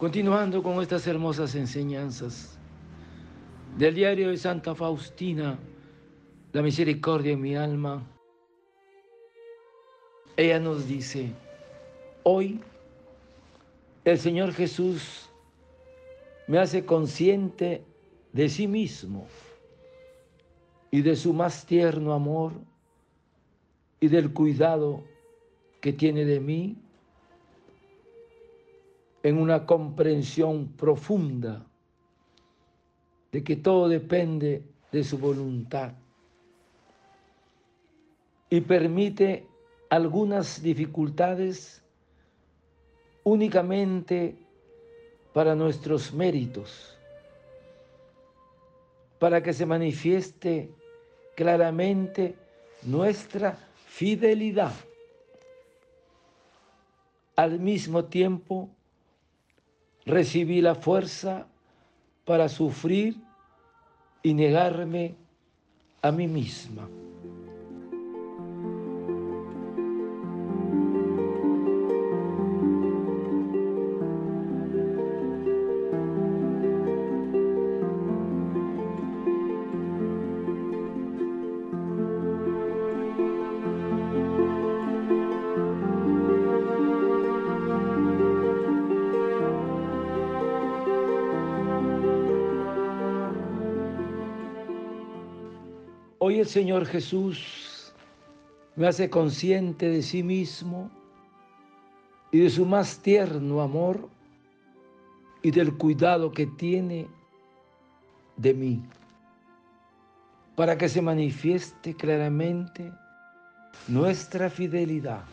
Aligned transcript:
Continuando 0.00 0.62
con 0.62 0.80
estas 0.80 1.06
hermosas 1.06 1.54
enseñanzas 1.54 2.58
del 3.76 3.94
diario 3.94 4.30
de 4.30 4.38
Santa 4.38 4.74
Faustina, 4.74 5.58
La 6.54 6.62
misericordia 6.62 7.32
en 7.32 7.40
mi 7.42 7.54
alma, 7.54 8.02
ella 10.38 10.58
nos 10.58 10.88
dice, 10.88 11.34
hoy 12.22 12.60
el 14.06 14.18
Señor 14.18 14.54
Jesús 14.54 15.28
me 16.46 16.58
hace 16.58 16.86
consciente 16.86 17.84
de 18.32 18.48
sí 18.48 18.66
mismo 18.66 19.26
y 20.90 21.02
de 21.02 21.14
su 21.14 21.34
más 21.34 21.66
tierno 21.66 22.14
amor 22.14 22.54
y 24.00 24.08
del 24.08 24.32
cuidado 24.32 25.04
que 25.82 25.92
tiene 25.92 26.24
de 26.24 26.40
mí 26.40 26.78
en 29.22 29.38
una 29.38 29.66
comprensión 29.66 30.68
profunda 30.68 31.66
de 33.32 33.44
que 33.44 33.56
todo 33.56 33.88
depende 33.88 34.62
de 34.90 35.04
su 35.04 35.18
voluntad 35.18 35.92
y 38.48 38.60
permite 38.60 39.46
algunas 39.88 40.62
dificultades 40.62 41.82
únicamente 43.22 44.36
para 45.32 45.54
nuestros 45.54 46.12
méritos, 46.12 46.98
para 49.18 49.42
que 49.42 49.52
se 49.52 49.66
manifieste 49.66 50.70
claramente 51.36 52.34
nuestra 52.82 53.56
fidelidad. 53.86 54.72
Al 57.36 57.60
mismo 57.60 58.06
tiempo, 58.06 58.70
recibí 60.06 60.60
la 60.60 60.74
fuerza 60.74 61.46
para 62.24 62.48
sufrir 62.48 63.16
y 64.22 64.34
negarme 64.34 65.14
a 66.02 66.12
mí 66.12 66.28
misma. 66.28 66.88
Hoy 96.30 96.38
el 96.38 96.46
Señor 96.46 96.86
Jesús 96.86 97.92
me 98.76 98.86
hace 98.86 99.10
consciente 99.10 99.88
de 99.88 100.00
sí 100.00 100.22
mismo 100.22 100.88
y 102.30 102.38
de 102.38 102.50
su 102.50 102.64
más 102.64 103.00
tierno 103.00 103.60
amor 103.60 104.08
y 105.42 105.50
del 105.50 105.76
cuidado 105.76 106.30
que 106.30 106.46
tiene 106.46 107.08
de 108.36 108.54
mí, 108.54 108.80
para 110.54 110.78
que 110.78 110.88
se 110.88 111.02
manifieste 111.02 111.96
claramente 111.96 112.92
nuestra 113.88 114.48
fidelidad. 114.50 115.24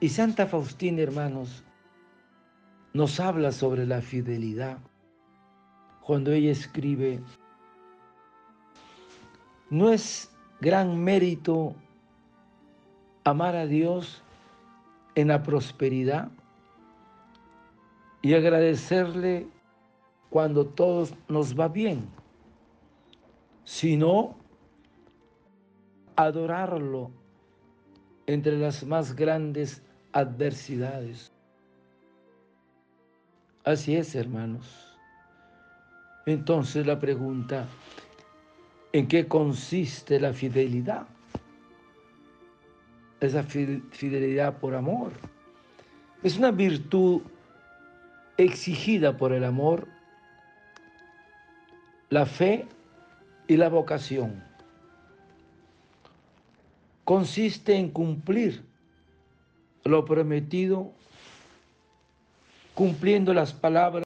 Y 0.00 0.08
Santa 0.08 0.46
Faustina, 0.46 1.02
hermanos, 1.02 1.62
nos 2.94 3.20
habla 3.20 3.52
sobre 3.52 3.84
la 3.84 4.00
fidelidad 4.00 4.78
cuando 6.00 6.32
ella 6.32 6.52
escribe 6.52 7.20
no 9.70 9.90
es 9.90 10.30
gran 10.60 11.02
mérito 11.02 11.74
amar 13.24 13.56
a 13.56 13.66
Dios 13.66 14.22
en 15.14 15.28
la 15.28 15.42
prosperidad 15.42 16.30
y 18.22 18.34
agradecerle 18.34 19.46
cuando 20.28 20.66
todo 20.66 21.08
nos 21.28 21.58
va 21.58 21.68
bien, 21.68 22.08
sino 23.64 24.36
adorarlo 26.16 27.10
entre 28.26 28.58
las 28.58 28.84
más 28.84 29.14
grandes 29.14 29.82
adversidades. 30.12 31.32
Así 33.64 33.96
es, 33.96 34.14
hermanos. 34.14 34.90
Entonces 36.26 36.86
la 36.86 36.98
pregunta, 36.98 37.66
¿En 38.92 39.06
qué 39.06 39.28
consiste 39.28 40.18
la 40.18 40.32
fidelidad? 40.32 41.06
Esa 43.20 43.44
fidelidad 43.44 44.58
por 44.58 44.74
amor. 44.74 45.12
Es 46.22 46.36
una 46.36 46.50
virtud 46.50 47.22
exigida 48.36 49.16
por 49.16 49.32
el 49.32 49.44
amor, 49.44 49.86
la 52.08 52.26
fe 52.26 52.66
y 53.46 53.56
la 53.56 53.68
vocación. 53.68 54.42
Consiste 57.04 57.76
en 57.76 57.90
cumplir 57.90 58.64
lo 59.84 60.04
prometido, 60.04 60.90
cumpliendo 62.74 63.32
las 63.34 63.52
palabras 63.52 64.04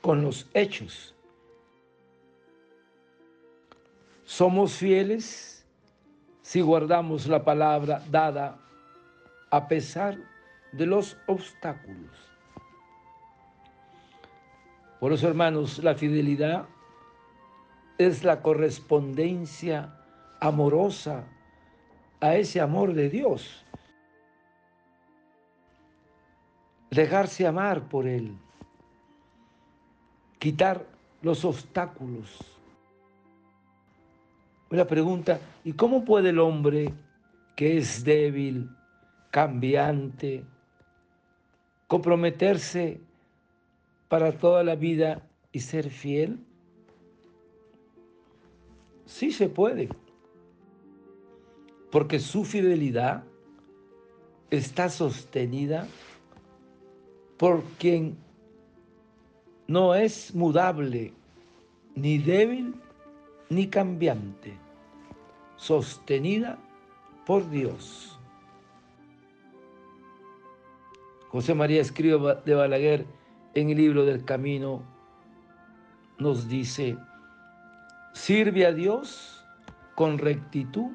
con 0.00 0.22
los 0.22 0.48
hechos 0.54 1.14
Somos 4.30 4.74
fieles 4.74 5.66
si 6.40 6.60
guardamos 6.60 7.26
la 7.26 7.44
palabra 7.44 8.00
dada 8.12 8.60
a 9.50 9.66
pesar 9.66 10.16
de 10.70 10.86
los 10.86 11.16
obstáculos. 11.26 12.16
Por 15.00 15.12
eso, 15.12 15.26
hermanos, 15.26 15.82
la 15.82 15.96
fidelidad 15.96 16.68
es 17.98 18.22
la 18.22 18.40
correspondencia 18.40 19.98
amorosa 20.38 21.24
a 22.20 22.36
ese 22.36 22.60
amor 22.60 22.94
de 22.94 23.10
Dios. 23.10 23.66
Dejarse 26.88 27.48
amar 27.48 27.88
por 27.88 28.06
Él. 28.06 28.38
Quitar 30.38 30.86
los 31.20 31.44
obstáculos 31.44 32.59
una 34.70 34.86
pregunta, 34.86 35.40
¿y 35.64 35.72
cómo 35.72 36.04
puede 36.04 36.30
el 36.30 36.38
hombre 36.38 36.92
que 37.56 37.76
es 37.78 38.04
débil, 38.04 38.70
cambiante, 39.30 40.44
comprometerse 41.88 43.00
para 44.08 44.32
toda 44.32 44.62
la 44.62 44.76
vida 44.76 45.22
y 45.50 45.60
ser 45.60 45.90
fiel? 45.90 46.38
Sí 49.06 49.32
se 49.32 49.48
puede, 49.48 49.88
porque 51.90 52.20
su 52.20 52.44
fidelidad 52.44 53.24
está 54.50 54.88
sostenida 54.88 55.88
por 57.36 57.64
quien 57.78 58.16
no 59.66 59.94
es 59.94 60.34
mudable, 60.34 61.12
ni 61.96 62.18
débil, 62.18 62.74
ni 63.48 63.66
cambiante, 63.66 64.54
sostenida 65.60 66.56
por 67.26 67.48
Dios. 67.50 68.18
José 71.28 71.54
María 71.54 71.82
Escriba 71.82 72.36
de 72.36 72.54
Balaguer 72.54 73.06
en 73.52 73.68
el 73.68 73.76
libro 73.76 74.06
del 74.06 74.24
Camino 74.24 74.82
nos 76.18 76.48
dice, 76.48 76.96
sirve 78.14 78.64
a 78.64 78.72
Dios 78.72 79.44
con 79.96 80.16
rectitud, 80.16 80.92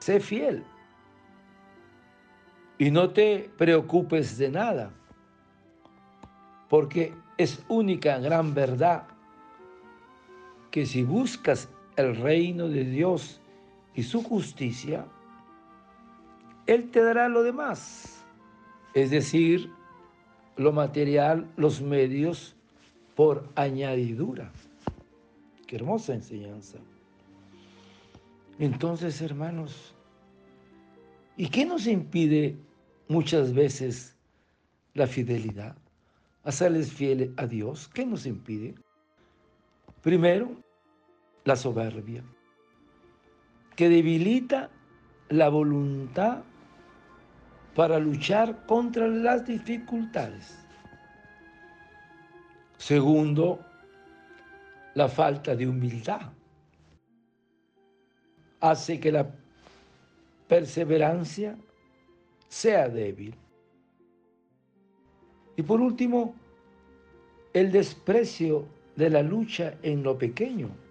sé 0.00 0.18
fiel 0.18 0.64
y 2.78 2.90
no 2.90 3.10
te 3.10 3.50
preocupes 3.56 4.36
de 4.36 4.50
nada, 4.50 4.90
porque 6.68 7.14
es 7.38 7.64
única 7.68 8.18
gran 8.18 8.52
verdad 8.52 9.06
que 10.72 10.84
si 10.84 11.04
buscas 11.04 11.68
el 11.96 12.16
reino 12.16 12.68
de 12.68 12.84
Dios 12.84 13.40
y 13.94 14.02
su 14.02 14.22
justicia, 14.22 15.06
Él 16.66 16.90
te 16.90 17.02
dará 17.02 17.28
lo 17.28 17.42
demás, 17.42 18.24
es 18.94 19.10
decir, 19.10 19.70
lo 20.56 20.72
material, 20.72 21.50
los 21.56 21.80
medios 21.80 22.56
por 23.14 23.48
añadidura. 23.54 24.50
Qué 25.66 25.76
hermosa 25.76 26.14
enseñanza. 26.14 26.78
Entonces, 28.58 29.20
hermanos, 29.20 29.94
¿y 31.36 31.48
qué 31.48 31.64
nos 31.64 31.86
impide 31.86 32.56
muchas 33.08 33.52
veces 33.52 34.14
la 34.94 35.06
fidelidad, 35.06 35.76
a 36.44 36.52
serles 36.52 36.92
fieles 36.92 37.30
a 37.36 37.46
Dios. 37.46 37.88
¿Qué 37.88 38.06
nos 38.06 38.26
impide? 38.26 38.74
Primero, 40.02 40.50
la 41.44 41.56
soberbia, 41.56 42.24
que 43.76 43.88
debilita 43.88 44.70
la 45.28 45.48
voluntad 45.48 46.42
para 47.74 47.98
luchar 47.98 48.66
contra 48.66 49.08
las 49.08 49.44
dificultades. 49.46 50.58
Segundo, 52.78 53.58
la 54.94 55.08
falta 55.08 55.56
de 55.56 55.66
humildad 55.66 56.32
hace 58.60 59.00
que 59.00 59.10
la 59.10 59.26
perseverancia 60.48 61.56
sea 62.48 62.88
débil. 62.88 63.34
Y 65.56 65.62
por 65.62 65.80
último, 65.80 66.34
el 67.52 67.70
desprecio 67.70 68.66
de 68.96 69.10
la 69.10 69.22
lucha 69.22 69.74
en 69.82 70.02
lo 70.02 70.16
pequeño. 70.16 70.83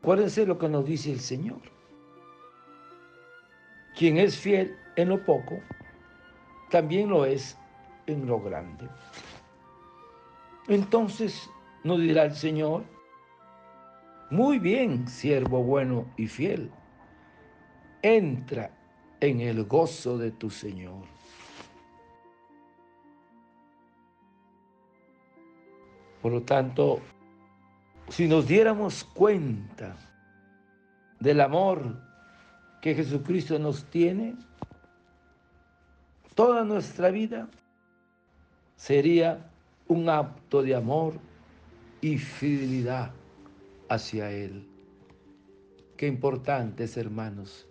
Acuérdense 0.00 0.46
lo 0.46 0.58
que 0.58 0.68
nos 0.68 0.84
dice 0.84 1.12
el 1.12 1.20
Señor. 1.20 1.60
Quien 3.96 4.16
es 4.16 4.36
fiel 4.36 4.76
en 4.96 5.08
lo 5.08 5.24
poco, 5.24 5.58
también 6.70 7.10
lo 7.10 7.24
es 7.24 7.58
en 8.06 8.26
lo 8.26 8.40
grande. 8.40 8.88
Entonces 10.68 11.50
nos 11.82 12.00
dirá 12.00 12.24
el 12.24 12.34
Señor, 12.34 12.84
muy 14.30 14.58
bien, 14.58 15.08
siervo 15.08 15.62
bueno 15.62 16.06
y 16.16 16.26
fiel, 16.26 16.70
entra 18.02 18.70
en 19.20 19.40
el 19.40 19.64
gozo 19.64 20.18
de 20.18 20.30
tu 20.30 20.50
Señor. 20.50 21.04
Por 26.22 26.32
lo 26.32 26.42
tanto, 26.42 27.00
si 28.10 28.26
nos 28.26 28.46
diéramos 28.46 29.04
cuenta 29.04 29.96
del 31.20 31.40
amor 31.40 31.96
que 32.80 32.94
Jesucristo 32.94 33.58
nos 33.58 33.84
tiene, 33.84 34.34
toda 36.34 36.64
nuestra 36.64 37.10
vida 37.10 37.48
sería 38.76 39.50
un 39.88 40.08
acto 40.08 40.62
de 40.62 40.74
amor 40.74 41.14
y 42.00 42.18
fidelidad 42.18 43.10
hacia 43.88 44.30
Él. 44.30 44.66
Qué 45.96 46.06
importante 46.06 46.84
es, 46.84 46.96
hermanos, 46.96 47.66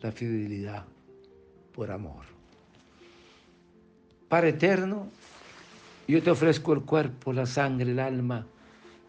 la 0.00 0.10
fidelidad 0.10 0.84
por 1.72 1.90
amor. 1.90 2.24
Para 4.28 4.48
eterno, 4.48 5.08
yo 6.08 6.22
te 6.22 6.30
ofrezco 6.30 6.72
el 6.72 6.82
cuerpo, 6.82 7.32
la 7.32 7.46
sangre, 7.46 7.92
el 7.92 8.00
alma 8.00 8.46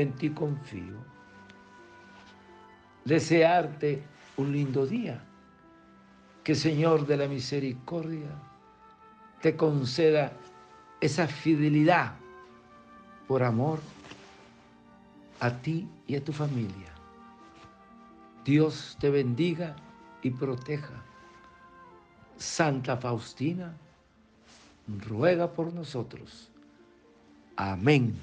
en 0.00 0.12
ti 0.14 0.30
confío. 0.30 0.96
Desearte 3.04 4.02
un 4.36 4.52
lindo 4.52 4.86
día, 4.86 5.20
que 6.44 6.54
Señor 6.54 7.06
de 7.06 7.16
la 7.16 7.26
misericordia 7.26 8.30
te 9.40 9.56
conceda 9.56 10.32
esa 11.00 11.26
fidelidad 11.26 12.14
por 13.26 13.42
amor 13.42 13.80
a 15.40 15.50
ti 15.50 15.88
y 16.06 16.16
a 16.16 16.24
tu 16.24 16.32
familia. 16.32 16.92
Dios 18.44 18.96
te 18.98 19.10
bendiga 19.10 19.76
y 20.22 20.30
proteja. 20.30 21.02
Santa 22.38 22.96
Faustina, 22.96 23.76
ruega 25.06 25.52
por 25.52 25.72
nosotros. 25.72 26.50
Amén. 27.56 28.16